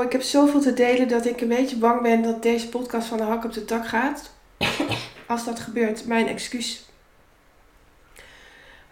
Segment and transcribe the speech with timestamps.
[0.00, 3.08] Oh, ik heb zoveel te delen dat ik een beetje bang ben dat deze podcast
[3.08, 4.30] van de hak op de tak gaat.
[5.26, 6.88] Als dat gebeurt, mijn excuus.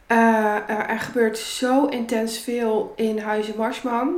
[0.09, 4.15] Uh, er gebeurt zo intens veel in Huizen Marsman.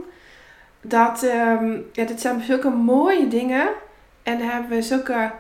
[0.81, 3.69] Dat, um, ja, dit zijn zulke mooie dingen.
[4.23, 5.33] En hebben we zulke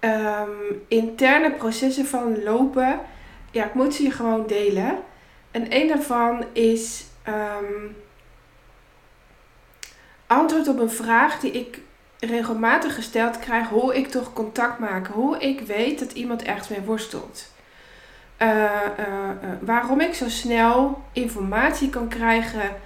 [0.00, 3.00] um, interne processen van lopen.
[3.50, 4.98] Ja, ik moet ze je gewoon delen.
[5.50, 7.96] En een daarvan is um,
[10.32, 11.80] antwoord op een vraag die ik
[12.18, 13.68] regelmatig gesteld krijg.
[13.68, 15.06] Hoe ik toch contact maak.
[15.06, 17.50] Hoe ik weet dat iemand ergens mee worstelt.
[18.38, 18.64] Uh, uh,
[18.98, 22.76] uh, waarom ik zo snel informatie kan krijgen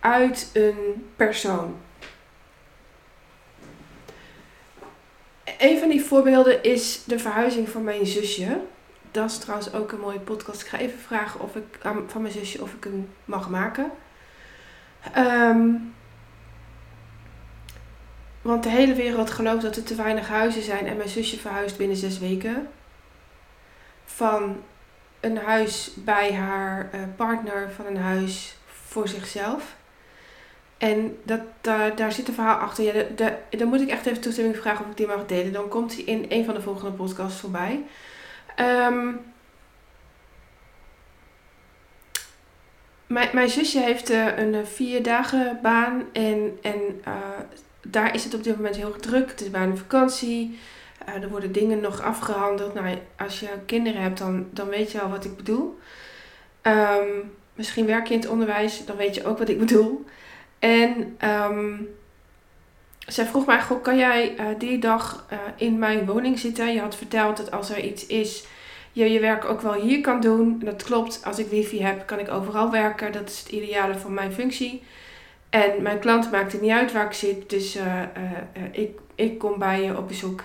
[0.00, 1.76] uit een persoon.
[5.58, 8.60] Een van die voorbeelden is de verhuizing van mijn zusje.
[9.10, 10.60] Dat is trouwens ook een mooie podcast.
[10.60, 13.90] Ik ga even vragen of ik van mijn zusje of ik hem mag maken.
[15.16, 15.94] Um,
[18.42, 21.76] want de hele wereld gelooft dat er te weinig huizen zijn en mijn zusje verhuist
[21.76, 22.68] binnen zes weken.
[24.04, 24.62] Van
[25.20, 29.76] een huis bij haar uh, partner, van een huis voor zichzelf.
[30.78, 32.84] En dat, daar, daar zit een verhaal achter.
[32.84, 35.52] Ja, de, de, dan moet ik echt even toestemming vragen of ik die mag delen.
[35.52, 37.84] Dan komt hij in een van de volgende podcasts voorbij.
[38.56, 39.20] Um,
[43.06, 46.04] mijn, mijn zusje heeft uh, een vier dagen baan.
[46.12, 47.02] En, en
[47.82, 49.30] daar is het op dit moment heel druk.
[49.30, 50.58] Het is bijna vakantie.
[51.08, 52.74] Uh, er worden dingen nog afgehandeld.
[52.74, 55.78] Nou, als je kinderen hebt, dan, dan weet je al wat ik bedoel.
[56.62, 60.04] Um, misschien werk je in het onderwijs, dan weet je ook wat ik bedoel.
[60.58, 61.88] En um,
[62.98, 66.72] zij vroeg mij, goh, kan jij uh, die dag uh, in mijn woning zitten?
[66.72, 68.46] Je had verteld dat als er iets is,
[68.92, 70.60] je je werk ook wel hier kan doen.
[70.64, 73.12] Dat klopt, als ik wifi heb, kan ik overal werken.
[73.12, 74.82] Dat is het ideale van mijn functie.
[75.52, 78.02] En mijn klant maakt het niet uit waar ik zit, dus uh,
[78.70, 80.44] ik, ik kom bij je op bezoek.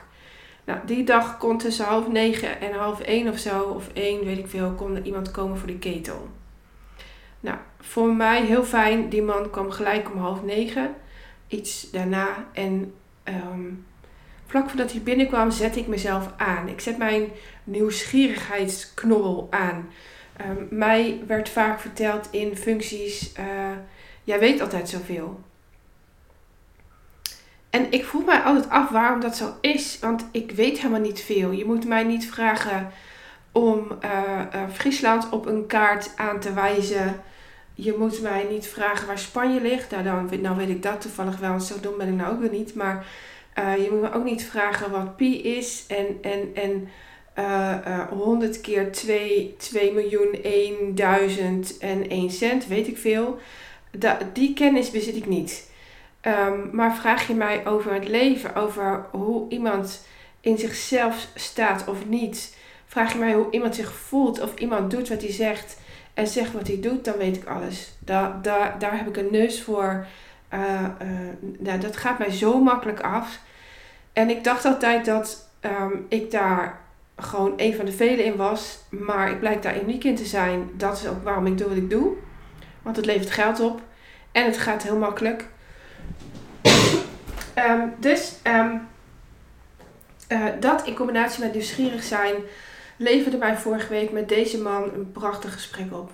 [0.63, 4.37] Nou, die dag kon tussen half negen en half één of zo, of één, weet
[4.37, 6.27] ik veel, kon er iemand komen voor de ketel.
[7.39, 9.09] Nou, voor mij heel fijn.
[9.09, 10.95] Die man kwam gelijk om half negen.
[11.47, 12.27] Iets daarna.
[12.53, 13.85] En um,
[14.45, 16.67] vlak voordat hij binnenkwam, zette ik mezelf aan.
[16.67, 17.27] Ik zet mijn
[17.63, 19.89] nieuwsgierigheidsknobbel aan.
[20.49, 23.31] Um, mij werd vaak verteld in functies:
[24.27, 25.39] jij weet altijd zoveel.
[27.69, 31.21] En ik vroeg mij altijd af waarom dat zo is, want ik weet helemaal niet
[31.21, 31.51] veel.
[31.51, 32.91] Je moet mij niet vragen
[33.51, 34.41] om uh,
[34.73, 37.21] Friesland op een kaart aan te wijzen
[37.79, 39.91] je moet mij niet vragen waar Spanje ligt.
[39.91, 42.51] Nou, dan, nou weet ik dat toevallig wel, zo dom ben ik nou ook weer
[42.51, 42.75] niet.
[42.75, 43.05] Maar
[43.59, 46.89] uh, je moet me ook niet vragen wat pi is en, en, en
[47.39, 50.35] uh, uh, 100 keer 2, 2 miljoen
[50.95, 53.39] 1000 en 1 cent, weet ik veel.
[54.33, 55.71] Die kennis bezit ik niet.
[56.21, 60.05] Um, maar vraag je mij over het leven, over hoe iemand
[60.41, 62.57] in zichzelf staat of niet.
[62.85, 65.77] Vraag je mij hoe iemand zich voelt of iemand doet wat hij zegt
[66.13, 67.91] en zegt wat hij doet, dan weet ik alles.
[67.99, 70.05] Daar, heb ik een neus voor.
[70.53, 70.61] Uh,
[71.01, 71.09] uh,
[71.59, 73.39] nou, dat gaat mij zo makkelijk af.
[74.13, 76.79] En ik dacht altijd dat um, ik daar
[77.17, 78.79] gewoon een van de velen in was.
[78.89, 80.69] Maar ik blijk daar uniek in te zijn.
[80.73, 82.13] Dat is ook waarom ik doe wat ik doe.
[82.81, 83.81] Want het levert geld op.
[84.37, 85.45] En het gaat heel makkelijk.
[87.55, 88.87] um, dus um,
[90.29, 92.35] uh, dat in combinatie met nieuwsgierig zijn
[92.97, 96.11] leverde mij vorige week met deze man een prachtig gesprek op.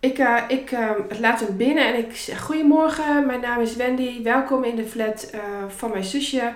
[0.00, 4.22] Ik, uh, ik uh, laat hem binnen en ik zeg: Goedemorgen, mijn naam is Wendy.
[4.22, 6.52] Welkom in de flat uh, van mijn zusje.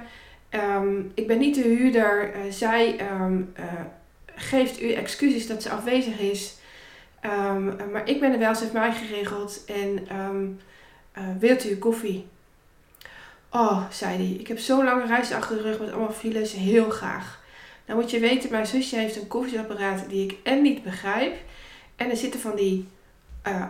[1.15, 2.31] Ik ben niet de huurder.
[2.51, 3.01] zij
[4.35, 6.61] geeft u excuses dat ze afwezig is.
[7.25, 9.65] Um, maar ik ben er wel, ze heeft mij geregeld.
[9.65, 10.59] En
[11.39, 12.27] wilt u koffie?
[13.51, 14.37] Oh, zei hij.
[14.39, 16.53] Ik heb zo'n lange reis achter de rug met allemaal files.
[16.53, 17.41] Heel graag.
[17.85, 21.37] Dan moet je weten, mijn zusje heeft een koffieapparaat die ik en niet begrijp.
[21.97, 22.89] En er zitten van die
[23.47, 23.65] uh,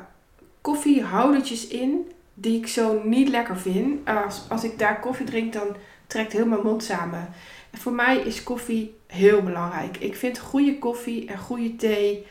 [0.61, 4.09] koffiehoudertjes in die ik zo niet lekker vind.
[4.09, 5.77] Als, als ik daar koffie drink, dan
[6.07, 7.29] trekt heel mijn mond samen.
[7.71, 9.97] En voor mij is koffie heel belangrijk.
[9.97, 12.27] Ik vind goede koffie en goede thee,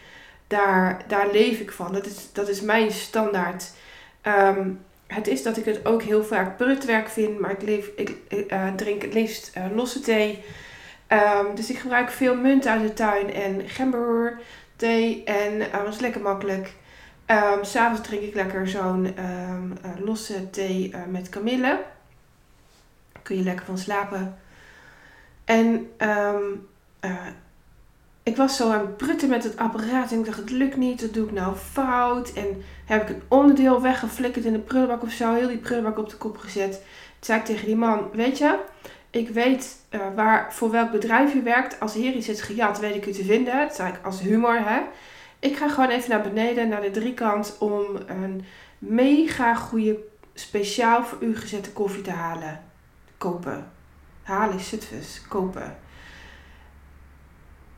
[0.52, 1.94] daar, daar leef ik van.
[1.94, 3.72] Dat is, dat is mijn standaard.
[4.24, 8.18] Um, het is dat ik het ook heel vaak prutwerk vind, maar ik, leef, ik
[8.30, 10.44] uh, drink het liefst uh, losse thee.
[11.10, 14.40] Um, dus ik gebruik veel munt uit de tuin en gember
[14.76, 15.24] thee.
[15.24, 16.74] En uh, dat is lekker makkelijk.
[17.28, 19.16] Um, S'avonds drink ik lekker zo'n
[20.00, 21.84] losse thee met kamille.
[23.22, 24.38] Kun je lekker van slapen.
[25.46, 25.90] En
[28.32, 31.02] ik was zo aan het prutten met het apparaat en ik dacht, het lukt niet,
[31.02, 32.34] wat doe ik nou fout?
[32.34, 36.10] En heb ik een onderdeel weggeflikkerd in de prullenbak of zo, heel die prullenbak op
[36.10, 36.72] de kop gezet.
[36.72, 36.84] Toen
[37.20, 38.60] zei ik tegen die man, weet je,
[39.10, 41.80] ik weet uh, waar, voor welk bedrijf u werkt.
[41.80, 43.58] Als hier iets is gejat, weet ik u te vinden.
[43.58, 44.82] Dat zei ik als humor, hè.
[45.40, 48.46] Ik ga gewoon even naar beneden, naar de driekant, om een
[48.78, 50.00] mega goede,
[50.34, 52.64] speciaal voor u gezette koffie te halen.
[53.18, 53.72] Kopen.
[54.24, 55.22] Halen is Zutphens.
[55.28, 55.78] Kopen.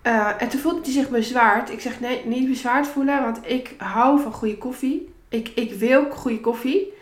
[0.03, 1.71] Uh, en toen voelde hij zich bezwaard.
[1.71, 5.13] Ik zeg nee, niet bezwaard voelen, want ik hou van goede koffie.
[5.29, 6.93] Ik, ik wil goede koffie.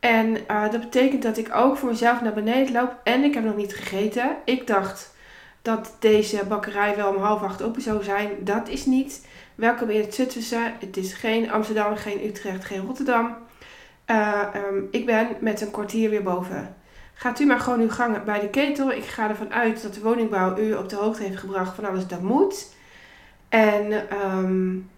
[0.00, 2.96] En uh, dat betekent dat ik ook voor mezelf naar beneden loop.
[3.04, 4.36] En ik heb nog niet gegeten.
[4.44, 5.14] Ik dacht
[5.62, 8.30] dat deze bakkerij wel om half acht open zou zijn.
[8.40, 9.26] Dat is niet.
[9.54, 10.72] Welkom in het Zutphense.
[10.80, 13.36] Het is geen Amsterdam, geen Utrecht, geen Rotterdam.
[14.10, 16.74] Uh, um, ik ben met een kwartier weer boven.
[17.14, 18.92] Gaat u maar gewoon uw gang bij de ketel.
[18.92, 22.06] Ik ga ervan uit dat de woningbouw u op de hoogte heeft gebracht van alles
[22.06, 22.72] dat moet.
[23.48, 23.92] En
[24.26, 24.90] um,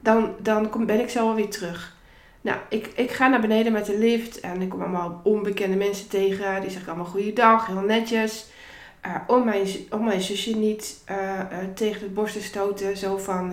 [0.00, 1.96] dan, dan kom, ben ik zo weer terug.
[2.40, 6.08] Nou, ik, ik ga naar beneden met de lift en ik kom allemaal onbekende mensen
[6.08, 6.60] tegen.
[6.60, 8.46] Die zeggen allemaal goeiedag, heel netjes.
[9.06, 12.96] Uh, om, mijn, om mijn zusje niet uh, uh, tegen de borst te stoten.
[12.96, 13.52] Zo van,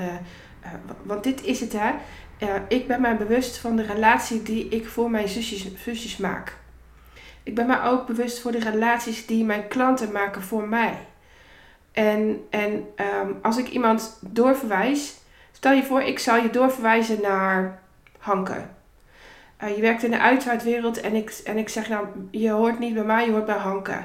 [1.03, 1.91] want dit is het hè.
[2.68, 6.57] ik ben mij bewust van de relatie die ik voor mijn zusjes, zusjes maak.
[7.45, 10.97] Ik ben me ook bewust voor de relaties die mijn klanten maken voor mij.
[11.92, 15.18] En, en um, als ik iemand doorverwijs,
[15.51, 17.80] stel je voor, ik zal je doorverwijzen naar
[18.18, 18.65] Hanke.
[19.63, 22.94] Uh, je werkt in de uitvaartwereld en ik, en ik zeg nou, je hoort niet
[22.94, 23.97] bij mij, je hoort bij Hanke.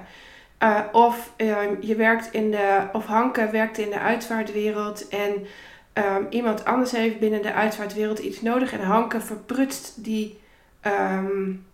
[0.63, 5.47] Uh, of uh, je werkt in de, of Hanke werkt in de uitvaartwereld en
[5.95, 10.41] um, iemand anders heeft binnen de uitvaartwereld iets nodig en Hanke verprutst die
[10.87, 11.67] um,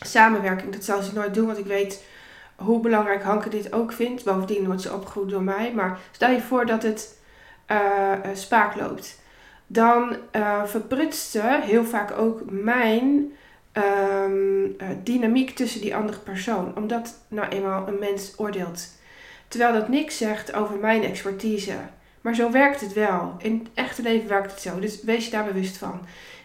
[0.00, 0.72] samenwerking.
[0.72, 2.04] Dat zal ze nooit doen, want ik weet
[2.56, 4.24] hoe belangrijk Hanke dit ook vindt.
[4.24, 5.72] Bovendien wordt ze opgevoed door mij.
[5.74, 7.18] Maar stel je voor dat het
[7.70, 9.20] uh, spaak loopt.
[9.66, 13.32] Dan uh, verprutst ze heel vaak ook mijn
[13.76, 16.76] uh, dynamiek tussen die andere persoon.
[16.76, 18.88] Omdat nou eenmaal een mens oordeelt.
[19.48, 21.76] Terwijl dat niks zegt over mijn expertise.
[22.20, 23.34] Maar zo werkt het wel.
[23.38, 24.80] In het echte leven werkt het zo.
[24.80, 26.00] Dus wees je daar bewust van.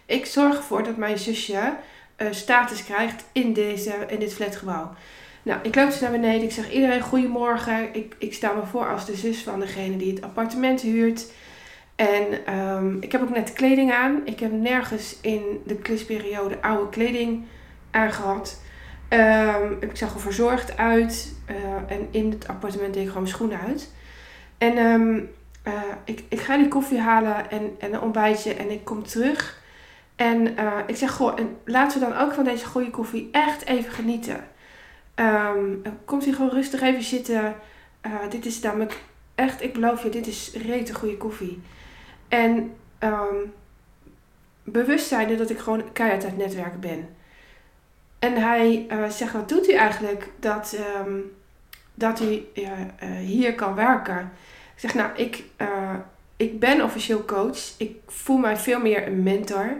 [0.05, 1.73] Ik zorg ervoor dat mijn zusje
[2.17, 4.93] uh, status krijgt in, deze, in dit flatgebouw.
[5.43, 6.43] Nou, ik loop dus naar beneden.
[6.43, 7.95] Ik zeg iedereen goedemorgen.
[7.95, 11.25] Ik, ik sta me voor als de zus van degene die het appartement huurt.
[11.95, 14.21] En um, ik heb ook net kleding aan.
[14.25, 17.45] Ik heb nergens in de klisperiode oude kleding
[17.91, 18.61] aangehad.
[19.09, 21.33] Um, ik zag er verzorgd uit.
[21.49, 21.55] Uh,
[21.97, 23.91] en in het appartement deed ik gewoon schoenen uit.
[24.57, 25.29] En um,
[25.67, 25.73] uh,
[26.05, 28.53] ik, ik ga die koffie halen en, en een ontbijtje.
[28.53, 29.63] En ik kom terug.
[30.15, 33.65] En uh, ik zeg, goh, en laten we dan ook van deze goede koffie echt
[33.65, 34.47] even genieten.
[35.15, 37.55] Um, komt hier gewoon rustig even zitten.
[38.05, 39.01] Uh, dit is namelijk
[39.35, 41.61] echt, ik beloof je, dit is rete goede koffie.
[42.27, 43.53] En um,
[44.63, 47.09] bewust zijnde dat ik gewoon keihard uit het netwerken ben.
[48.19, 51.31] En hij uh, zegt, wat doet u eigenlijk dat, um,
[51.93, 52.43] dat u
[53.19, 54.31] hier kan werken?
[54.73, 55.43] Ik zeg, nou, ik,
[56.35, 57.73] ik ben officieel coach.
[57.77, 59.77] Ik voel mij veel meer een mentor.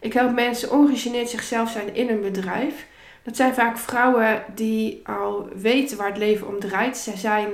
[0.00, 2.86] Ik help mensen ongegeneerd zichzelf zijn in een bedrijf.
[3.22, 6.96] Dat zijn vaak vrouwen die al weten waar het leven om draait.
[6.96, 7.48] Ze zijn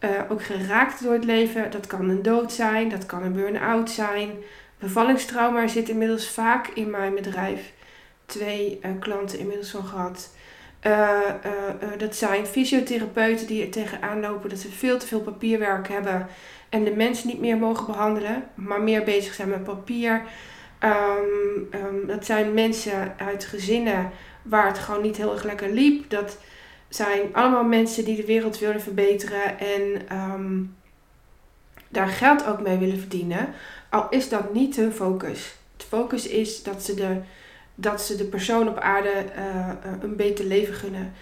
[0.00, 1.70] uh, ook geraakt door het leven.
[1.70, 4.30] Dat kan een dood zijn, dat kan een burn-out zijn.
[4.78, 7.72] Bevallingstrauma zit inmiddels vaak in mijn bedrijf.
[8.26, 10.34] Twee uh, klanten inmiddels van gehad.
[10.86, 11.18] Uh,
[11.98, 16.26] dat zijn fysiotherapeuten die er tegenaan lopen dat ze veel te veel papierwerk hebben
[16.68, 20.22] en de mensen niet meer mogen behandelen, maar meer bezig zijn met papier.
[20.84, 24.10] Um, um, dat zijn mensen uit gezinnen
[24.42, 26.10] waar het gewoon niet heel erg lekker liep.
[26.10, 26.38] Dat
[26.88, 30.76] zijn allemaal mensen die de wereld willen verbeteren en um,
[31.88, 33.48] daar geld ook mee willen verdienen.
[33.90, 35.54] Al is dat niet hun focus.
[35.72, 37.16] Het focus is dat ze de,
[37.74, 39.68] dat ze de persoon op aarde uh,
[40.00, 41.12] een beter leven gunnen.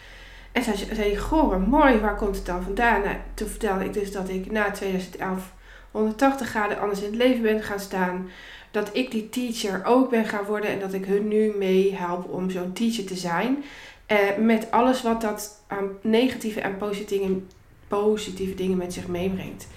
[0.53, 3.01] En zij zei, goh, mooi, waar komt het dan vandaan?
[3.03, 5.53] Nou, toen vertelde ik dus dat ik na 2011
[5.91, 8.31] 180 graden anders in het leven ben gaan staan
[8.71, 12.31] dat ik die teacher ook ben gaan worden en dat ik hun nu mee help
[12.31, 13.65] om zo'n teacher te zijn.
[14.09, 17.41] Uh, met alles wat dat aan negatieve en positieve,
[17.89, 19.69] positieve dingen met zich meebrengt.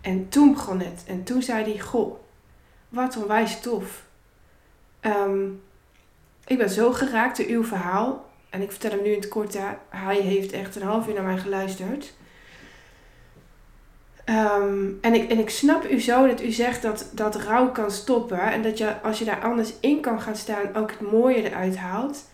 [0.00, 1.04] En toen begon het.
[1.06, 2.18] En toen zei hij: Goh,
[2.88, 4.04] wat onwijs tof.
[5.00, 5.62] Um,
[6.46, 8.24] ik ben zo geraakt door uw verhaal.
[8.50, 9.58] En ik vertel hem nu in het kort.
[9.88, 12.14] Hij heeft echt een half uur naar mij geluisterd.
[14.30, 17.90] Um, en, ik, en ik snap u zo dat u zegt dat, dat rouw kan
[17.90, 18.40] stoppen.
[18.40, 21.76] En dat je, als je daar anders in kan gaan staan, ook het mooie eruit
[21.76, 22.24] haalt.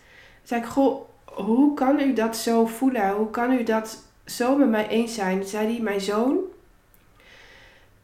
[0.43, 3.11] Zei ik, goh, hoe kan u dat zo voelen?
[3.11, 5.43] Hoe kan u dat zo met mij eens zijn?
[5.43, 6.39] zei hij, mijn zoon,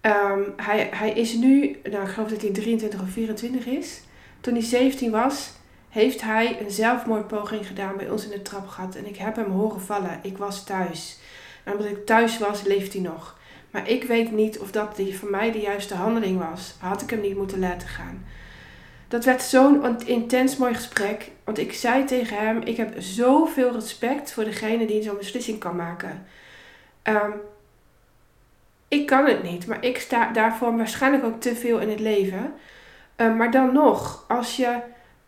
[0.01, 4.01] Ehm, hij, hij is nu, nou, ik geloof dat hij 23 of 24 is.
[4.41, 5.51] Toen hij 17 was,
[5.89, 8.95] heeft hij een zelfmoordpoging gedaan bij ons in de trapgat.
[8.95, 10.19] En ik heb hem horen vallen.
[10.21, 11.17] Ik was thuis.
[11.63, 13.38] En omdat ik thuis was, leeft hij nog.
[13.71, 16.75] Maar ik weet niet of dat voor mij de juiste handeling was.
[16.79, 18.25] Had ik hem niet moeten laten gaan.
[19.07, 21.31] Dat werd zo'n intens mooi gesprek.
[21.43, 25.75] Want ik zei tegen hem: Ik heb zoveel respect voor degene die zo'n beslissing kan
[25.75, 26.25] maken.
[27.03, 27.33] Um,
[28.87, 32.53] ik kan het niet, maar ik sta daarvoor waarschijnlijk ook te veel in het leven.
[33.17, 34.77] Uh, maar dan nog, als je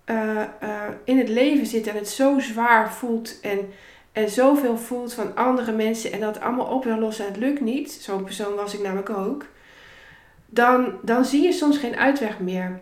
[0.05, 3.73] uh, uh, in het leven zit en het zo zwaar voelt en,
[4.11, 7.61] en zoveel voelt van andere mensen en dat allemaal op wil lossen en het lukt
[7.61, 9.45] niet, zo'n persoon was ik namelijk ook,
[10.45, 12.79] dan, dan zie je soms geen uitweg meer.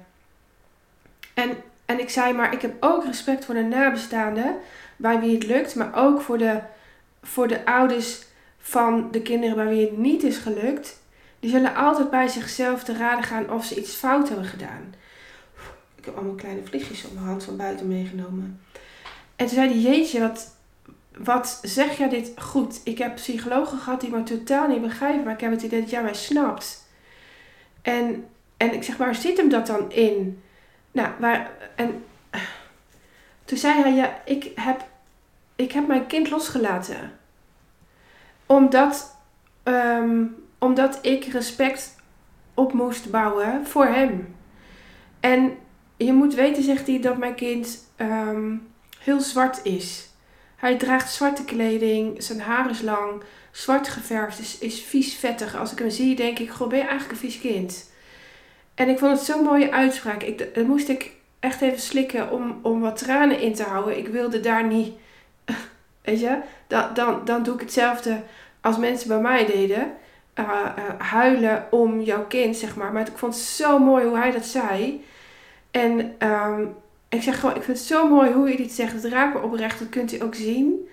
[1.34, 4.56] En, en ik zei maar, ik heb ook respect voor de nabestaanden,
[4.96, 6.60] bij wie het lukt, maar ook voor de,
[7.22, 8.22] voor de ouders
[8.60, 11.02] van de kinderen bij wie het niet is gelukt,
[11.40, 14.94] die zullen altijd bij zichzelf te raden gaan of ze iets fout hebben gedaan.
[15.96, 18.62] Ik heb allemaal kleine vliegjes op mijn hand van buiten meegenomen.
[19.36, 20.56] En toen zei hij, jeetje, wat,
[21.24, 22.82] wat zeg jij dit goed?
[22.84, 25.90] Ik heb psychologen gehad die me totaal niet begrijpen, maar ik heb het idee dat
[25.90, 26.88] jij mij snapt.
[27.82, 28.26] En,
[28.58, 30.42] en ik zeg, waar zit hem dat dan in?
[30.92, 32.04] Nou, waar, en
[33.46, 34.84] toen zei hij, ja, ik heb,
[35.56, 37.20] ik heb mijn kind losgelaten
[38.50, 39.16] omdat,
[39.64, 40.24] ehm,
[40.58, 41.96] omdat ik respect
[42.54, 44.36] op moest bouwen voor hem.
[45.20, 45.58] En
[45.98, 48.56] je moet weten, zegt hij, dat mijn kind ehm,
[49.00, 50.09] heel zwart is.
[50.60, 55.56] Hij draagt zwarte kleding, zijn haar is lang, zwart geverfd, is, is vies vettig.
[55.56, 57.92] Als ik hem zie, denk ik, goh, ben je eigenlijk een vies kind?
[58.76, 60.24] En ik vond het zo'n mooie uitspraak.
[60.24, 63.98] Ik, dan moest ik echt even slikken om, om wat tranen in te houden.
[63.98, 64.94] Ik wilde daar niet,
[66.02, 68.22] weet je, dan, dan, dan doe ik hetzelfde
[68.62, 69.92] als mensen bij mij deden,
[70.36, 72.94] uh, uh, huilen om jouw kind, zeg maar.
[72.94, 75.06] Maar ik vond het zo mooi hoe hij dat zei.
[75.72, 76.76] En um,
[77.10, 78.94] ik zeg gewoon, ik vind het zo mooi hoe je dit zegt.
[78.94, 80.88] Het raakt me oprecht, dat kunt u ook zien.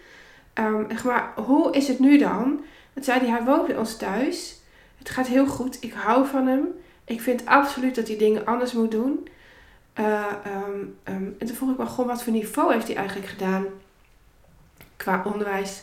[0.54, 2.60] Um, maar hoe is het nu dan?
[2.92, 4.60] Dat zei hij, hij woont bij ons thuis.
[4.98, 6.66] Het gaat heel goed, ik hou van hem.
[7.04, 9.28] Ik vind absoluut dat hij dingen anders moet doen.
[9.98, 10.32] Uh,
[10.66, 13.64] um, en toen vroeg ik me gewoon, wat voor niveau heeft hij eigenlijk gedaan
[14.96, 15.82] qua onderwijs?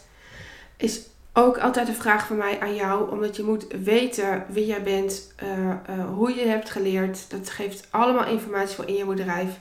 [0.78, 1.02] Is
[1.34, 5.34] ook altijd een vraag van mij aan jou, omdat je moet weten wie jij bent,
[5.44, 7.32] uh, uh, hoe je hebt geleerd.
[7.32, 9.60] Dat geeft allemaal informatie voor in je bedrijf.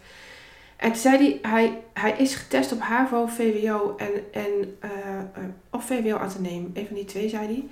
[0.83, 6.17] En zei hij, hij, hij is getest op HAVO, VWO en, en uh, of VWO
[6.17, 7.65] Atheneum, een van die twee zei hij.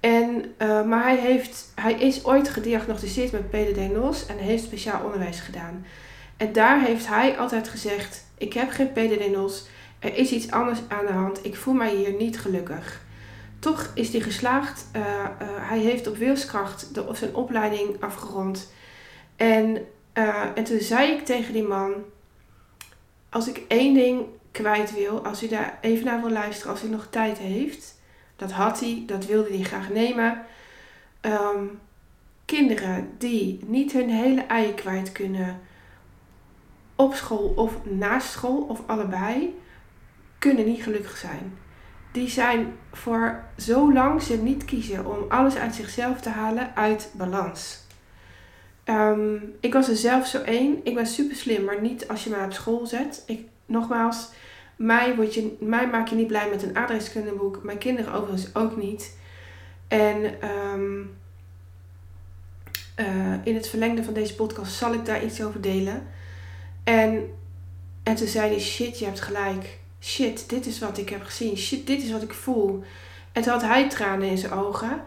[0.00, 0.54] En,
[0.88, 5.86] maar hij, heeft, hij is ooit gediagnosticeerd met PDD-NOS en heeft speciaal onderwijs gedaan.
[6.36, 11.06] En daar heeft hij altijd gezegd, ik heb geen PDD-NOS, er is iets anders aan
[11.06, 13.00] de hand, ik voel mij hier niet gelukkig.
[13.58, 14.86] Toch is hij geslaagd.
[15.60, 18.72] Hij heeft op wilskracht de, zijn opleiding afgerond.
[19.36, 19.78] En,
[20.54, 21.92] en toen zei ik tegen die man:
[23.28, 26.88] Als ik één ding kwijt wil, als u daar even naar wil luisteren, als u
[26.88, 28.00] nog tijd heeft,
[28.36, 30.44] dat had hij, dat wilde hij graag nemen.
[31.20, 31.80] Um,
[32.44, 35.60] kinderen die niet hun hele ei kwijt kunnen
[36.96, 39.58] op school of naast school of allebei,
[40.38, 41.58] kunnen niet gelukkig zijn
[42.12, 47.10] die zijn voor zo lang ze niet kiezen om alles uit zichzelf te halen uit
[47.16, 47.86] balans.
[48.90, 50.80] Um, ik was er zelf zo één.
[50.84, 53.22] Ik ben super slim, maar niet als je mij op school zet.
[53.26, 54.28] Ik, nogmaals,
[54.76, 57.62] mij, word je, mij maak je niet blij met een aardrijkskundeboek.
[57.62, 59.16] Mijn kinderen overigens ook niet.
[59.88, 61.16] En um,
[62.96, 66.06] uh, in het verlengde van deze podcast zal ik daar iets over delen.
[66.84, 67.30] En,
[68.02, 71.56] en toen zei hij, shit, je hebt gelijk shit, dit is wat ik heb gezien.
[71.56, 72.82] Shit, dit is wat ik voel.
[73.32, 75.02] En toen had hij tranen in zijn ogen.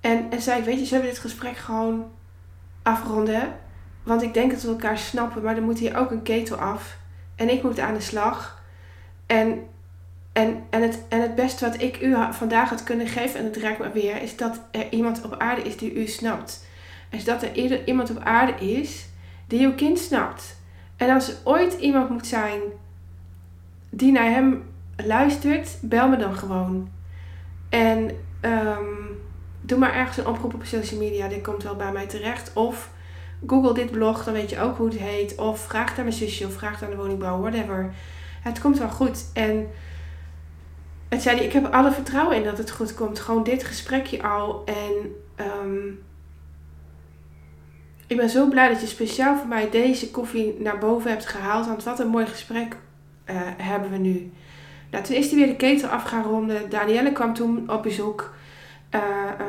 [0.00, 2.10] En, en zei ik, weet je, ze hebben dit gesprek gewoon
[2.82, 3.52] afronden.
[4.02, 6.96] Want ik denk dat we elkaar snappen, maar dan moet hier ook een ketel af.
[7.36, 8.62] En ik moet aan de slag.
[9.26, 9.66] En,
[10.32, 13.56] en, en, het, en het beste wat ik u vandaag had kunnen geven, en het
[13.56, 16.66] raakt me weer, is dat er iemand op aarde is die u snapt.
[17.10, 19.08] Is dat er iemand op aarde is
[19.46, 20.60] die uw kind snapt.
[20.96, 22.60] En als er ooit iemand moet zijn
[23.90, 24.62] die naar hem
[24.96, 26.90] luistert, bel me dan gewoon.
[27.68, 28.10] En
[28.40, 29.11] um,
[29.62, 32.52] doe maar ergens een oproep op social media, dit komt wel bij mij terecht.
[32.54, 32.90] Of
[33.46, 35.34] google dit blog, dan weet je ook hoe het heet.
[35.34, 37.94] Of vraag aan mijn zusje of vraag aan de woningbouw, whatever.
[38.42, 39.24] Het komt wel goed.
[39.34, 39.68] En
[41.08, 43.18] het zei ik heb alle vertrouwen in dat het goed komt.
[43.20, 44.64] Gewoon dit gesprekje al.
[44.64, 45.14] En
[45.64, 46.02] um,
[48.06, 51.66] ik ben zo blij dat je speciaal voor mij deze koffie naar boven hebt gehaald.
[51.66, 52.76] Want wat een mooi gesprek
[53.26, 54.32] uh, hebben we nu.
[54.90, 56.50] Nou, toen is hij weer de ketel af gaan.
[56.68, 58.34] Danielle kwam toen op bezoek.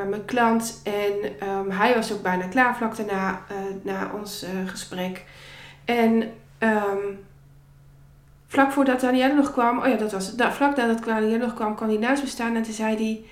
[0.09, 0.81] Mijn klant.
[0.83, 3.41] En ehm, hij was ook bijna klaar vlak daarna,
[3.81, 5.25] na ons gesprek.
[5.85, 7.25] En um,
[8.47, 10.38] vlak voordat Danielle nog kwam, oh ja, dat was het.
[10.38, 13.25] Nou, vlak nadat Danielle nog kwam, kwam hij naast me staan en toen zei hij: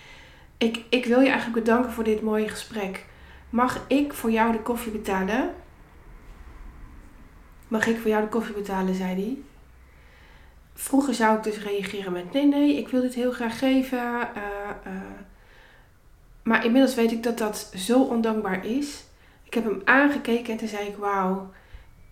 [0.68, 3.06] ik, ik wil je eigenlijk bedanken voor dit mooie gesprek.
[3.50, 5.54] Mag ik voor jou de koffie betalen?
[7.68, 9.38] Mag ik voor jou de koffie betalen, zei hij.
[10.74, 14.30] Vroeger zou ik dus reageren met: nee, nee, ik wil dit heel graag geven.
[16.44, 19.04] Maar inmiddels weet ik dat dat zo ondankbaar is.
[19.44, 21.52] Ik heb hem aangekeken en toen zei ik: Wauw,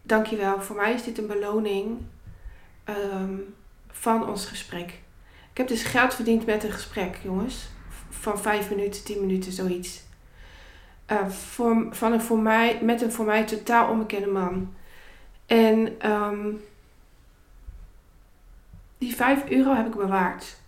[0.02, 0.62] dankjewel.
[0.62, 1.98] Voor mij is dit een beloning
[2.86, 3.56] um,
[3.88, 4.90] van ons gesprek.
[5.52, 7.68] Ik heb dus geld verdiend met een gesprek, jongens.
[8.10, 10.02] Van 5 minuten, 10 minuten, zoiets.
[11.12, 14.74] Uh, voor, van een voor mij, met een voor mij totaal onbekende man.
[15.46, 16.62] En um,
[18.98, 20.59] die 5 euro heb ik bewaard.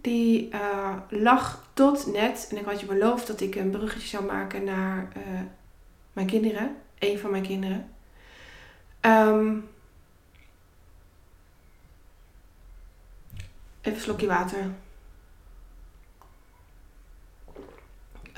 [0.00, 2.46] Die uh, lag tot net.
[2.50, 5.40] En ik had je beloofd dat ik een bruggetje zou maken naar uh,
[6.12, 6.76] mijn kinderen.
[6.98, 7.90] Een van mijn kinderen.
[9.00, 9.68] Um,
[13.80, 14.58] Even een slokje water.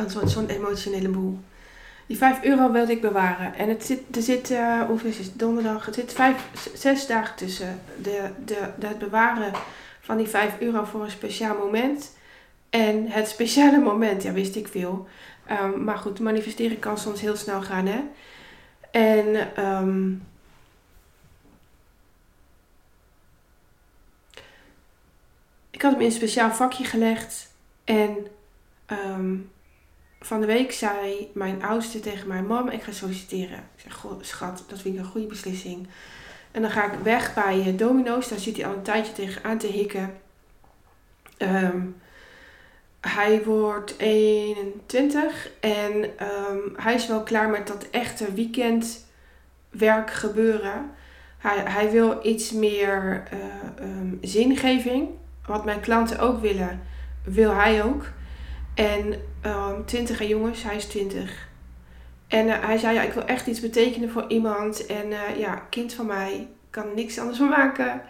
[0.06, 1.38] Zo'n zo'n emotionele boel.
[2.06, 3.54] Die 5 euro wilde ik bewaren.
[3.54, 5.38] En het zit, er zit, uh, hoeveel is het?
[5.38, 5.86] Donderdag.
[5.86, 9.52] Het zit vijf, zes dagen tussen de, de, het bewaren
[10.02, 12.16] van die 5 euro voor een speciaal moment.
[12.70, 15.08] En het speciale moment, ja, wist ik veel.
[15.50, 18.00] Um, maar goed, manifesteren kan soms heel snel gaan, hè.
[18.90, 20.26] En um,
[25.70, 27.50] ik had hem in een speciaal vakje gelegd.
[27.84, 28.26] En
[28.86, 29.50] um,
[30.20, 33.58] van de week zei mijn oudste tegen mijn mam: Ik ga solliciteren.
[33.76, 35.88] Ik zeg: schat, dat vind ik een goede beslissing.
[36.52, 38.28] En dan ga ik weg bij uh, Domino's.
[38.28, 40.14] Daar zit hij al een tijdje tegen aan te hikken.
[41.38, 41.96] Um,
[43.00, 50.90] hij wordt 21 en um, hij is wel klaar met dat echte weekendwerk gebeuren.
[51.38, 55.08] Hij, hij wil iets meer uh, um, zingeving
[55.46, 56.80] wat mijn klanten ook willen,
[57.24, 58.04] wil hij ook.
[58.74, 59.14] En
[59.46, 61.48] um, twintig jongens, hij is twintig.
[62.32, 64.86] En uh, hij zei, ja, ik wil echt iets betekenen voor iemand.
[64.86, 68.02] En uh, ja, kind van mij kan niks anders van maken.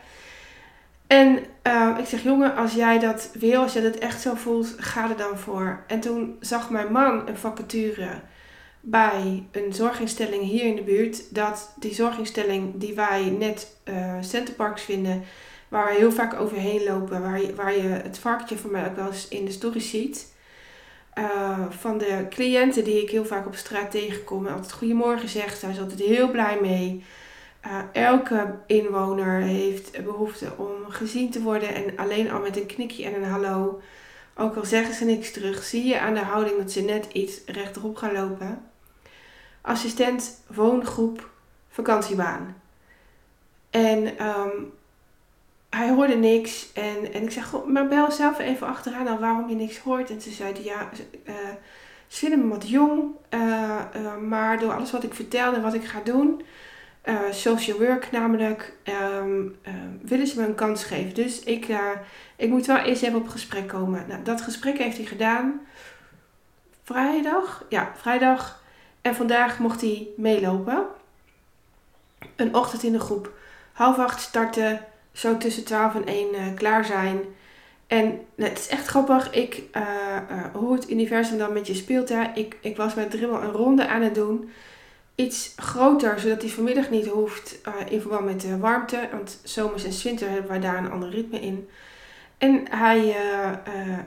[1.06, 4.74] En uh, ik zeg, jongen, als jij dat wil, als jij dat echt zo voelt,
[4.76, 5.85] ga er dan voor.
[5.87, 8.20] En toen zag mijn man een vacature
[8.80, 11.35] bij een zorginstelling hier in de buurt.
[11.35, 13.76] Dat die zorginstelling die wij net
[14.20, 15.22] Centerparks vinden,
[15.68, 17.22] waar we heel vaak overheen lopen.
[17.22, 20.31] Waar je, waar je het varkentje van mij ook wel eens in de story ziet.
[21.18, 24.46] Uh, van de cliënten die ik heel vaak op straat tegenkom.
[24.46, 25.61] En altijd goedemorgen zegt.
[25.61, 27.05] Daar is altijd heel blij mee.
[27.66, 31.75] Uh, elke inwoner heeft behoefte om gezien te worden.
[31.75, 33.81] En alleen al met een knikje en een hallo.
[34.37, 35.62] Ook al zeggen ze niks terug.
[35.62, 38.70] Zie je aan de houding dat ze net iets rechterop gaan lopen.
[39.61, 41.29] Assistent, woongroep,
[41.68, 42.57] vakantiebaan.
[43.70, 44.72] En um,
[45.76, 46.72] hij hoorde niks.
[46.72, 50.11] En, en ik zeg, maar bel zelf even achteraan al waarom je niks hoort.
[50.11, 50.88] En ze zeiden, ja,
[52.06, 53.04] ze vinden me wat jong.
[53.30, 56.42] Uh, uh, maar door alles wat ik vertelde en wat ik ga doen,
[57.30, 58.76] social work namelijk,
[59.20, 59.56] um,
[60.02, 61.14] willen ze me een kans geven.
[61.14, 61.66] Dus ik,
[62.37, 64.04] ik moet wel eerst even op gesprek komen.
[64.08, 65.61] Nou, dat gesprek heeft hij gedaan.
[66.82, 67.64] Vrijdag?
[67.68, 68.62] Ja, vrijdag.
[69.00, 70.87] En vandaag mocht hij meelopen.
[72.37, 73.32] Een ochtend in de groep.
[73.72, 74.80] Half acht starten
[75.12, 77.20] zo tussen 12 en 1 uh, eh, klaar zijn.
[77.87, 79.83] En het is echt grappig ik, uh,
[80.53, 82.09] hoe het universum dan met je speelt.
[82.09, 82.25] Hè.
[82.35, 84.51] Ik, ik was met Dribbel een ronde aan het doen.
[85.14, 89.09] Iets groter, zodat hij vanmiddag niet hoeft in verband met de warmte.
[89.12, 91.68] Want zomers en winter hebben wij daar een ander ritme in.
[92.38, 93.16] En hij,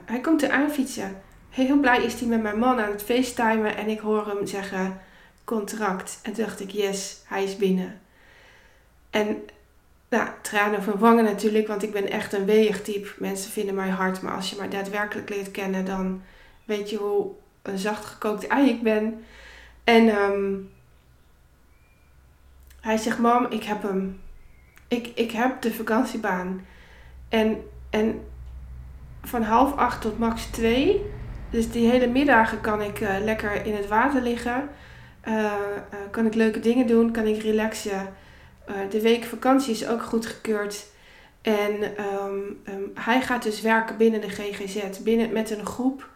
[0.04, 1.22] hij komt eraan fietsen.
[1.50, 3.76] Heel blij is hij met mijn man aan het facetimen.
[3.76, 5.00] En ik hoor hem zeggen
[5.44, 6.18] contract.
[6.22, 8.00] En toen dacht ik, yes, hij is binnen.
[9.10, 9.42] En
[10.08, 13.08] nou, tranen vervangen natuurlijk, want ik ben echt een weeg type.
[13.18, 16.22] Mensen vinden mij hard, maar als je mij daadwerkelijk leert kennen, dan
[16.64, 17.30] weet je hoe
[17.62, 19.24] een zacht gekookt ei ik ben.
[19.84, 20.70] En um,
[22.80, 24.20] hij zegt, mam, ik heb hem.
[24.88, 26.66] Ik, ik heb de vakantiebaan.
[27.28, 28.20] En, en
[29.22, 31.02] van half acht tot max twee.
[31.50, 34.68] Dus die hele middagen kan ik uh, lekker in het water liggen.
[35.28, 35.50] Uh, uh,
[36.10, 38.14] kan ik leuke dingen doen, kan ik relaxen.
[38.66, 40.86] Eh, de week vakantie is ook goedgekeurd.
[41.42, 46.08] En um, um, hij gaat dus werken binnen de GGZ, binnen, met een groep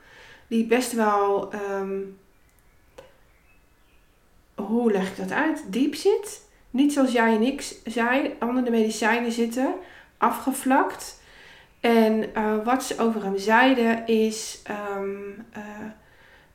[0.50, 2.18] die best wel, um,
[4.54, 6.48] hoe leg ik dat uit, diep zit.
[6.70, 9.74] Niet zoals jij en ik zijn, onder de medicijnen zitten,
[10.18, 11.20] afgevlakt.
[11.80, 15.62] En eh, wat ze over hem zeiden is ehm, eh,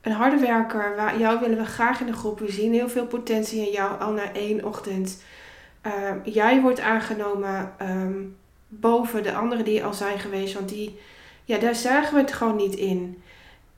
[0.01, 1.17] een harde werker.
[1.19, 2.39] Jou willen we graag in de groep.
[2.39, 5.23] We zien heel veel potentie in jou al na één ochtend.
[5.85, 8.23] Ehm, jij wordt aangenomen ehm,
[8.67, 10.53] boven de anderen die al zijn geweest.
[10.53, 10.99] Want die,
[11.43, 13.21] ja, daar zagen we het gewoon niet in.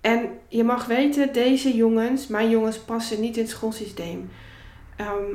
[0.02, 4.30] En je mag weten, deze jongens, mijn jongens, passen niet in het schoolsysteem.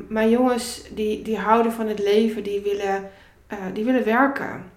[0.07, 3.11] mijn jongens die, die houden van het leven, die willen,
[3.51, 4.71] uh, die willen werken.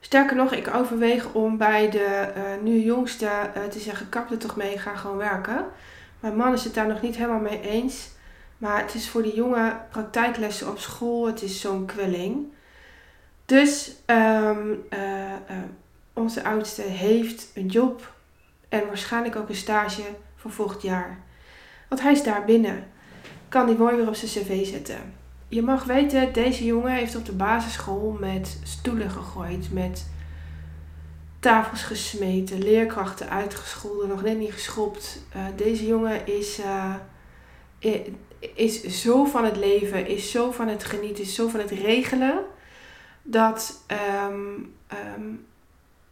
[0.00, 4.38] Sterker nog, ik overweeg om bij de uh, nu jongste uh, te zeggen: kap er
[4.38, 5.66] toch mee, ga gewoon werken.
[6.20, 8.13] Mijn man is het daar nog niet helemaal mee eens.
[8.58, 12.46] Maar het is voor die jonge praktijklessen op school, het is zo'n kwelling.
[13.44, 15.32] Dus um, uh,
[16.12, 18.14] onze oudste heeft een job
[18.68, 20.02] en waarschijnlijk ook een stage
[20.36, 21.18] voor volgend jaar.
[21.88, 22.86] Want hij is daar binnen.
[23.48, 25.22] Kan die mooi weer op zijn cv zetten
[25.54, 30.06] je mag weten, deze jongen heeft op de basisschool met stoelen gegooid, met
[31.40, 35.22] tafels gesmeten, leerkrachten uitgescholden, nog net niet geschopt.
[35.36, 36.60] Uh, deze jongen is,
[38.54, 42.44] is zo van het leven, is zo van het genieten, is zo van het regelen,
[43.22, 43.84] dat,
[44.26, 44.74] um,
[45.16, 45.46] um,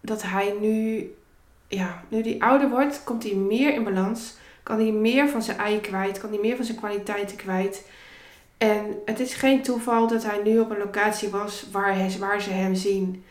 [0.01, 1.11] dat hij nu,
[1.69, 5.59] ja, nu die ouder wordt, komt hij meer in balans, kan hij meer van zijn
[5.59, 7.87] ei kwijt, kan hij meer van zijn kwaliteiten kwijt.
[8.59, 12.41] En het is geen toeval dat hij nu op een locatie was waar, hij, waar
[12.41, 13.25] ze hem zien.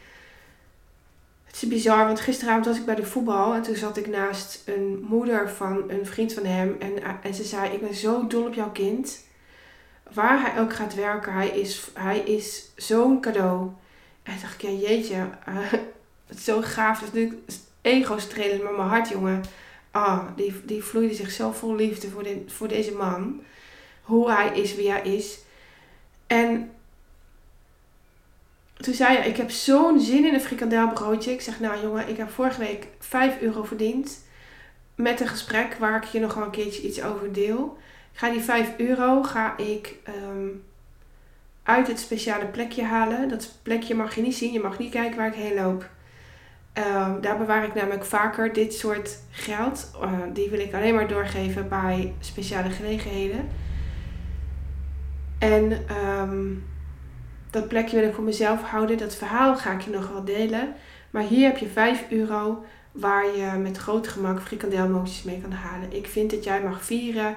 [1.51, 4.61] Het is bizar, want gisteravond was ik bij de voetbal en toen zat ik naast
[4.65, 6.75] een moeder van een vriend van hem.
[6.79, 9.19] En, en ze zei: Ik ben zo dol op jouw kind.
[10.13, 13.69] Waar hij ook gaat werken, hij is, hij is zo'n cadeau.
[14.23, 15.15] En toen dacht ik: Ja, jeetje,
[15.49, 15.73] uh,
[16.31, 16.99] het zo gaaf.
[16.99, 19.43] Dat is natuurlijk ego strelen met mijn hart, jongen.
[19.91, 23.41] Ah, die, die vloeide zich zo vol liefde voor, de, voor deze man
[24.01, 25.39] hoe hij is, wie hij is.
[26.27, 26.71] En
[28.81, 31.31] toen zei hij, ik heb zo'n zin in een frikandelbroodje.
[31.31, 34.19] Ik zeg, nou jongen, ik heb vorige week 5 euro verdiend.
[34.95, 37.77] Met een gesprek waar ik je nog wel een keertje iets over deel.
[38.13, 40.47] Ik ga die 5 euro ga ik ehm,
[41.63, 43.29] uit het speciale plekje halen.
[43.29, 44.53] Dat plekje mag je niet zien.
[44.53, 45.89] Je mag niet kijken waar ik heen loop.
[46.73, 49.91] Um, daar bewaar ik namelijk vaker dit soort geld.
[50.03, 53.49] Uh, die wil ik alleen maar doorgeven bij speciale gelegenheden.
[55.39, 55.71] En
[56.05, 56.63] um,
[57.51, 58.97] dat plekje wil ik voor mezelf houden.
[58.97, 60.73] Dat verhaal ga ik je nog wel delen.
[61.09, 65.95] Maar hier heb je 5 euro waar je met groot gemak frikandelmootjes mee kan halen.
[65.95, 67.35] Ik vind dat jij mag vieren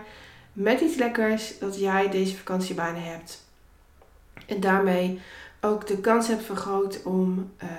[0.52, 3.44] met iets lekkers dat jij deze vakantie bijna hebt.
[4.46, 5.20] En daarmee
[5.60, 7.70] ook de kans hebt vergroot om uh,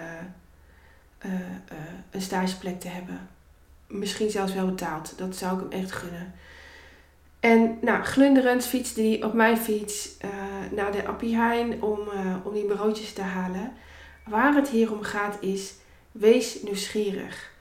[1.26, 1.78] uh, uh,
[2.12, 3.30] een stageplek te hebben.
[3.88, 5.14] Misschien zelfs wel betaald.
[5.18, 6.34] Dat zou ik hem echt gunnen.
[7.46, 10.32] En nou, glunderend fietste hij op mijn fiets uh,
[10.72, 13.74] naar de Appie Heijn om, uh, om die broodjes te halen.
[14.28, 15.74] Waar het hier om gaat is,
[16.12, 17.52] wees nieuwsgierig.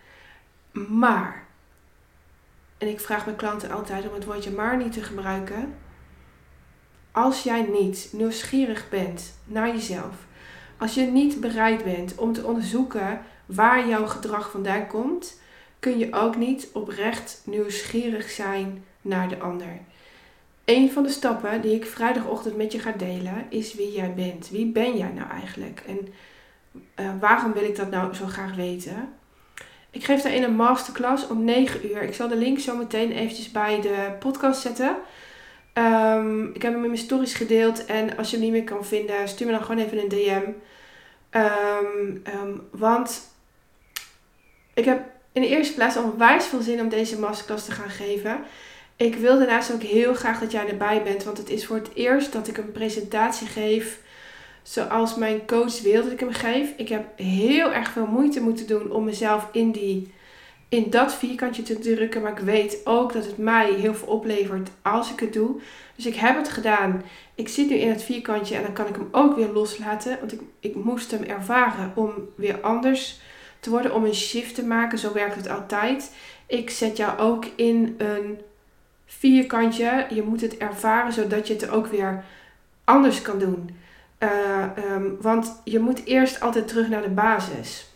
[0.72, 1.46] Maar,
[2.78, 5.74] en ik vraag mijn klanten altijd om het woordje maar niet te gebruiken.
[7.12, 10.14] Als jij niet nieuwsgierig bent naar jezelf,
[10.78, 15.40] als je niet bereid bent om te onderzoeken waar jouw gedrag vandaan komt,
[15.78, 19.78] kun je ook niet oprecht nieuwsgierig zijn naar de ander.
[20.64, 24.50] Een van de stappen die ik vrijdagochtend met je ga delen is wie jij bent.
[24.50, 25.82] Wie ben jij nou eigenlijk?
[25.86, 26.08] En
[27.00, 29.08] uh, waarom wil ik dat nou zo graag weten?
[29.90, 32.02] Ik geef daarin een masterclass om 9 uur.
[32.02, 34.96] Ik zal de link zo meteen eventjes bij de podcast zetten.
[35.74, 37.84] Um, ik heb hem in mijn stories gedeeld.
[37.84, 40.50] En als je hem niet meer kan vinden, stuur me dan gewoon even een DM.
[41.30, 43.22] Ehm, um, want
[44.74, 48.44] ik heb in de eerste plaats onwijs veel zin om deze masterclass te gaan geven.
[48.96, 51.90] Ik wil daarnaast ook heel graag dat jij erbij bent, want het is voor het
[51.94, 54.02] eerst dat ik een presentatie geef
[54.64, 56.72] zoals mijn coach wil dat ik hem geef.
[56.76, 60.12] Ik heb heel erg veel moeite moeten doen om mezelf in, die,
[60.68, 64.70] in dat vierkantje te drukken, maar ik weet ook dat het mij heel veel oplevert
[64.82, 65.60] als ik het doe.
[65.96, 67.02] Dus ik heb het gedaan.
[67.34, 70.32] Ik zit nu in het vierkantje en dan kan ik hem ook weer loslaten, want
[70.32, 73.20] ik, ik moest hem ervaren om weer anders
[73.60, 74.98] te worden, om een shift te maken.
[74.98, 76.14] Zo werkt het altijd.
[76.46, 78.38] Ik zet jou ook in een
[79.06, 80.06] vierkantje.
[80.10, 82.24] Je moet het ervaren zodat je het ook weer
[82.84, 83.76] anders kan doen.
[84.18, 87.88] Uh, um, want je moet eerst altijd terug naar de basis.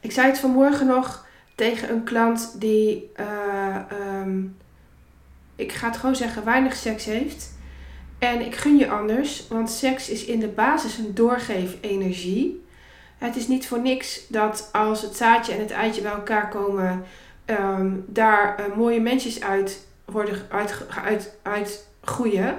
[0.00, 3.76] Ik zei het vanmorgen nog tegen een klant die, uh,
[4.20, 4.56] um,
[5.56, 7.52] ik ga het gewoon zeggen, weinig seks heeft.
[8.18, 12.64] En ik gun je anders, want seks is in de basis een doorgeef-energie.
[13.18, 17.04] Het is niet voor niks dat als het zaadje en het eitje bij elkaar komen,
[17.46, 22.58] um, daar uh, mooie mensjes uit worden uit, uit, uit groeien.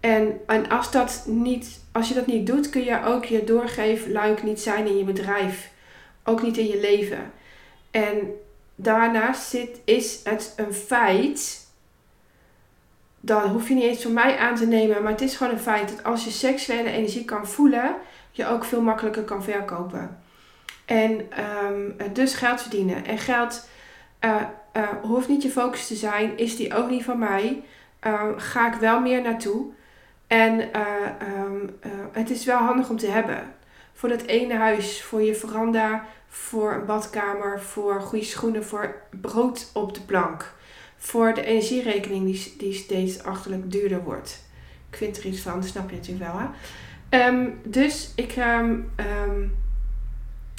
[0.00, 4.42] En, en als, dat niet, als je dat niet doet, kun je ook je doorgeefluik
[4.42, 5.70] niet zijn in je bedrijf.
[6.24, 7.32] Ook niet in je leven.
[7.90, 8.18] En
[8.74, 11.66] daarnaast zit, is het een feit.
[13.20, 15.02] Dat hoef je niet eens van mij aan te nemen.
[15.02, 17.94] Maar het is gewoon een feit dat als je seksuele energie kan voelen,
[18.30, 20.22] je ook veel makkelijker kan verkopen.
[20.84, 21.20] En
[21.64, 23.04] um, dus geld verdienen.
[23.04, 23.68] En geld
[24.24, 24.42] uh,
[25.02, 26.38] hoeft niet je focus te zijn.
[26.38, 27.62] Is die ook niet van mij.
[28.06, 29.66] Uh, ga ik wel meer naartoe.
[30.26, 30.60] En
[31.40, 31.78] um,
[32.12, 33.52] het is wel handig om te hebben.
[33.92, 39.70] Voor dat ene huis, voor je veranda, voor een badkamer, voor goede schoenen, voor brood
[39.72, 40.54] op de plank.
[40.96, 44.44] Voor de energierekening die, die steeds achterlijk duurder wordt.
[44.90, 46.40] Ik vind er iets van, snap je natuurlijk wel.
[46.40, 46.46] Hè?
[47.28, 48.92] Um, dus ik, um,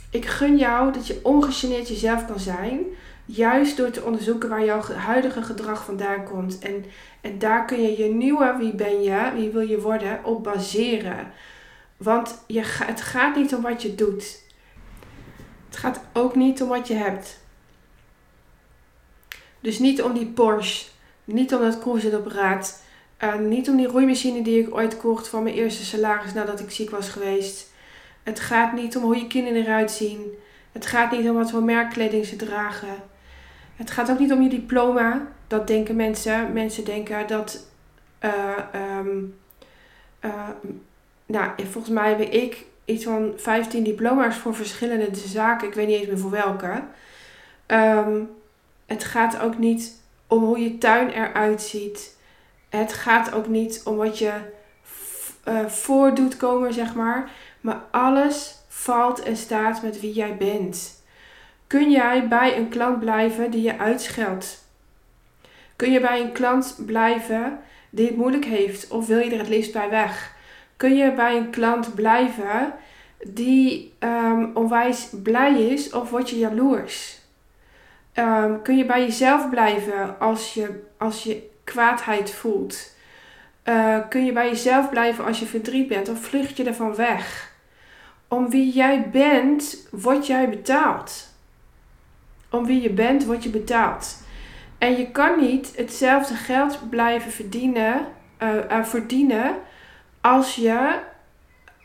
[0.10, 2.80] ik gun jou dat je ongegeneerd jezelf kan zijn.
[3.26, 6.60] Juist door te onderzoeken waar jouw huidige gedrag vandaan komt.
[6.60, 6.86] En,
[7.22, 11.32] en daar kun je je nieuwe wie ben je, wie wil je worden, op baseren.
[11.98, 14.44] Want je, het gaat niet om wat je doet.
[15.66, 17.44] Het gaat ook niet om wat je hebt.
[19.60, 20.90] Dus niet om die Porsche,
[21.24, 22.84] niet om dat cruiseapparaat,
[23.24, 26.72] uh, niet om die roeimachine die ik ooit kocht van mijn eerste salaris nadat ik
[26.72, 27.74] ziek was geweest.
[28.24, 30.34] Het gaat niet om hoe je kinderen eruit zien.
[30.72, 33.14] Het gaat niet om wat voor merkkleding ze dragen.
[33.76, 35.28] Het gaat ook niet om je diploma.
[35.48, 36.54] Dat denken mensen.
[36.54, 37.68] Mensen denken dat.
[38.22, 38.58] Uh,
[38.98, 39.38] um,
[40.22, 40.50] uh,
[41.26, 45.68] nou, volgens mij heb ik iets van 15 diploma's voor verschillende zaken.
[45.68, 46.84] Ik weet niet eens meer voor welke.
[47.68, 48.30] Um,
[48.86, 52.18] het gaat ook niet om hoe je tuin eruit ziet.
[52.70, 54.34] Het gaat ook niet om wat je
[55.48, 57.32] uh, voor doet komen, zeg maar.
[57.62, 61.04] Maar alles valt en staat met wie jij bent.
[61.68, 64.64] Kun jij bij een klant blijven die je uitscheldt?
[65.76, 69.50] Kun je bij een klant blijven die het moeilijk heeft of wil je er het
[69.50, 70.34] liefst bij weg?
[70.78, 72.74] Kun je bij een klant blijven
[73.28, 77.20] die um, onwijs blij is of word je jaloers?
[78.14, 82.94] Um, kun je bij jezelf blijven als je, als je kwaadheid voelt?
[83.66, 87.54] Uh, kun je bij jezelf blijven als je verdriet bent of vlucht je ervan weg?
[88.28, 91.34] Om wie jij bent, word jij betaald.
[92.56, 94.24] Om wie je bent, word je betaald.
[94.78, 98.08] En je kan niet hetzelfde geld blijven verdienen,
[98.44, 99.56] uh, uh, verdienen
[100.22, 101.00] als je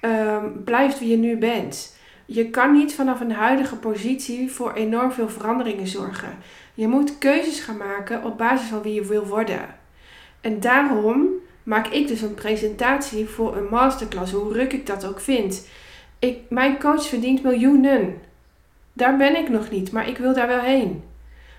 [0.01, 1.97] um, blijft wie je nu bent.
[2.27, 6.39] Je kan niet vanaf een huidige positie voor enorm veel veranderingen zorgen.
[6.75, 9.61] Je moet keuzes gaan maken op basis van wie je wil worden.
[10.41, 11.29] En daarom
[11.63, 15.69] maak ik dus een presentatie voor een masterclass, hoe ruk ik dat ook vind.
[16.19, 18.29] Ik, mijn coach verdient miljoenen.
[18.93, 21.05] Daar ben ik nog niet, maar ik wil daar wel heen.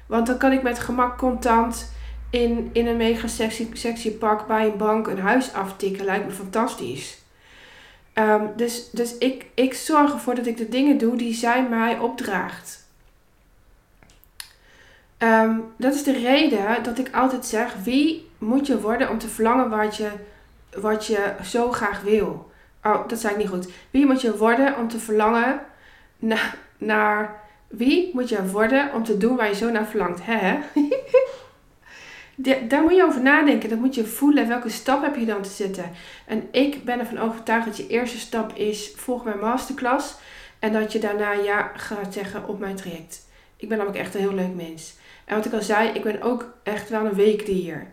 [0.06, 1.94] Want dan kan ik met gemak contant
[2.30, 6.06] in, in een mega sexy, sexy pak bij een bank een huis aftikken.
[6.06, 7.20] Lijkt me fantastisch.
[8.14, 12.00] Um, dus dus ik, ik zorg ervoor dat ik de dingen doe die zij mij
[12.00, 12.88] opdraagt.
[15.18, 19.28] Um, dat is de reden dat ik altijd zeg: wie moet je worden om te
[19.28, 20.10] verlangen wat je,
[20.80, 22.52] wat je zo graag wil?
[22.84, 23.68] Oh, dat zei ik niet goed.
[23.92, 25.60] Wie moet je worden om te verlangen
[26.82, 27.40] naar.
[27.68, 30.20] Wie moet je worden om te doen waar je zo naar verlangt?
[30.24, 30.60] Hè?
[32.36, 33.70] de, daar moet je over nadenken.
[33.70, 34.48] Dat moet je voelen.
[34.48, 35.92] Welke stap heb je dan te zetten?
[36.26, 40.16] En ik ben ervan overtuigd dat je eerste stap is: volg mijn masterclass.
[40.60, 43.26] En dat je daarna ja gaat zeggen op mijn traject.
[43.58, 44.96] Ik ben namelijk echt een heel leuk mens.
[45.26, 47.88] En wat ik al zei, ik ben ook echt wel een weekdier.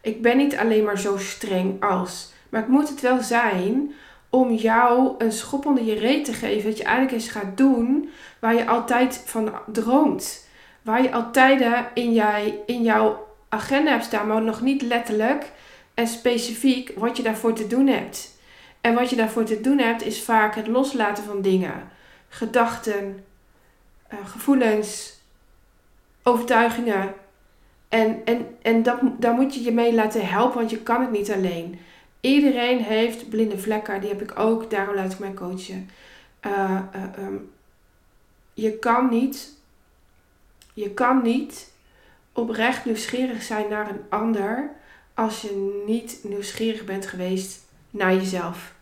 [0.00, 2.32] Ik ben niet alleen maar zo streng als.
[2.48, 3.92] Maar ik moet het wel zijn
[4.34, 6.68] om jou een schop onder je reet te geven.
[6.68, 10.48] Dat je eigenlijk eens gaat doen waar je altijd van droomt.
[10.82, 15.52] Waar je altijd in, jij, in jouw agenda hebt staan, maar nog niet letterlijk
[15.94, 18.38] en specifiek wat je daarvoor te doen hebt.
[18.80, 21.90] En wat je daarvoor te doen hebt, is vaak het loslaten van dingen,
[22.28, 23.24] gedachten,
[24.12, 25.20] uh, gevoelens,
[26.22, 27.14] overtuigingen.
[27.88, 31.10] En, en, en dat, daar moet je je mee laten helpen, want je kan het
[31.10, 31.78] niet alleen.
[32.24, 35.90] Iedereen heeft blinde vlekken, die heb ik ook, daarom laat ik mij coachen.
[36.46, 37.50] Uh, uh, um,
[38.54, 39.52] je kan niet,
[40.74, 41.72] je kan niet
[42.32, 44.70] oprecht nieuwsgierig zijn naar een ander
[45.14, 48.73] als je niet nieuwsgierig bent geweest naar jezelf.